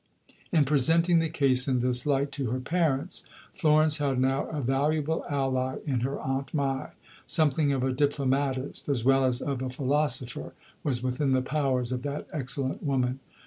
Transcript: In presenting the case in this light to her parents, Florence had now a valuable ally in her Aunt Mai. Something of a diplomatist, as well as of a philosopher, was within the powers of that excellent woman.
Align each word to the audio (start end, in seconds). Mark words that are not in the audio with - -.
In 0.51 0.65
presenting 0.65 1.19
the 1.19 1.29
case 1.29 1.67
in 1.67 1.81
this 1.81 2.07
light 2.07 2.31
to 2.31 2.49
her 2.49 2.59
parents, 2.59 3.23
Florence 3.53 3.97
had 3.97 4.19
now 4.19 4.47
a 4.49 4.59
valuable 4.59 5.23
ally 5.29 5.77
in 5.85 5.99
her 5.99 6.19
Aunt 6.19 6.55
Mai. 6.55 6.89
Something 7.27 7.71
of 7.71 7.83
a 7.83 7.91
diplomatist, 7.93 8.89
as 8.89 9.05
well 9.05 9.23
as 9.23 9.43
of 9.43 9.61
a 9.61 9.69
philosopher, 9.69 10.53
was 10.83 11.03
within 11.03 11.33
the 11.33 11.43
powers 11.43 11.91
of 11.91 12.01
that 12.01 12.25
excellent 12.33 12.81
woman. 12.81 13.19